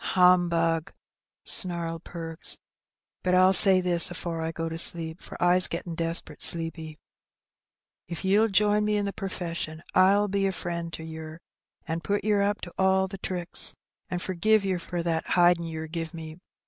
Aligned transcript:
Humbug!'' 0.03 0.93
snarled 1.43 2.03
Perks. 2.03 2.57
"But 3.21 3.35
I'll 3.35 3.53
say 3.53 3.81
this 3.81 4.09
afore 4.09 4.41
I 4.41 4.51
go 4.51 4.67
to 4.67 4.75
sleep, 4.79 5.21
for 5.21 5.39
I's 5.39 5.67
gettin' 5.67 5.93
degpert 5.95 6.41
sleepy, 6.41 6.97
if 8.07 8.25
ye'll 8.25 8.47
join 8.47 8.83
me 8.83 8.97
in 8.97 9.05
the 9.05 9.13
perfession 9.13 9.83
I'll 9.93 10.27
be 10.27 10.47
a 10.47 10.51
frion' 10.51 10.89
to 10.93 11.03
yer, 11.03 11.39
an' 11.87 11.99
put 12.01 12.23
yer 12.23 12.41
up 12.41 12.61
to 12.61 12.73
all 12.79 13.07
the 13.07 13.19
tricks, 13.19 13.75
an' 14.09 14.17
forgive 14.17 14.65
yer 14.65 14.79
for 14.79 15.03
that 15.03 15.27
hidin' 15.35 15.65
yer 15.67 15.85
give 15.85 16.15
me. 16.15 16.39